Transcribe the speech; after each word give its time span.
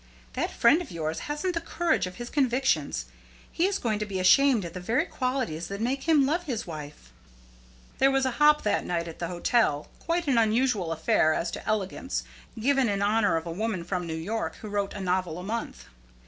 That 0.33 0.49
friend 0.49 0.81
of 0.81 0.89
yours 0.89 1.19
hasn't 1.29 1.53
the 1.53 1.61
courage 1.61 2.07
of 2.07 2.15
his 2.15 2.31
convictions. 2.31 3.05
He 3.51 3.67
is 3.67 3.77
going 3.77 3.99
to 3.99 4.05
be 4.07 4.19
ashamed 4.19 4.65
of 4.65 4.73
the 4.73 4.79
very 4.79 5.05
qualities 5.05 5.67
that 5.67 5.79
made 5.79 6.05
him 6.05 6.25
love 6.25 6.45
his 6.45 6.65
wife." 6.65 7.11
There 7.99 8.09
was 8.09 8.25
a 8.25 8.31
hop 8.41 8.63
that 8.63 8.83
night 8.83 9.07
at 9.07 9.19
the 9.19 9.27
hotel, 9.27 9.89
quite 9.99 10.27
an 10.27 10.39
unusual 10.39 10.91
affair 10.91 11.35
as 11.35 11.51
to 11.51 11.67
elegance, 11.67 12.23
given 12.59 12.89
in 12.89 13.03
honor 13.03 13.35
of 13.37 13.45
a 13.45 13.51
woman 13.51 13.83
from 13.83 14.07
New 14.07 14.15
York, 14.15 14.55
who 14.55 14.69
wrote 14.69 14.95
a 14.95 14.99
novel 14.99 15.37
a 15.37 15.43
month. 15.43 15.85